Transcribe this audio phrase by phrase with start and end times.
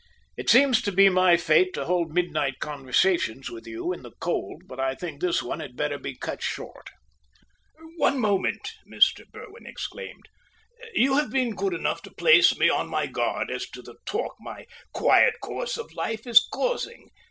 [0.35, 4.63] "It seems to be my fate to hold midnight conversations with you in the cold,
[4.67, 6.89] but I think this one had better be cut short."
[7.97, 9.29] "One moment," Mr.
[9.31, 10.27] Berwin exclaimed.
[10.95, 14.33] "You have been good enough to place me on my guard as to the talk
[14.39, 17.11] my quiet course of life is causing.